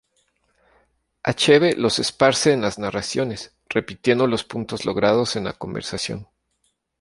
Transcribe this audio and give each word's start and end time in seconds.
Achebe 1.21 1.75
los 1.75 1.99
esparce 1.99 2.53
en 2.53 2.61
las 2.61 2.79
narraciones, 2.79 3.53
repitiendo 3.69 4.25
los 4.25 4.43
puntos 4.43 4.83
logrados 4.83 5.35
en 5.35 5.43
la 5.43 5.53
conversación. 5.53 6.27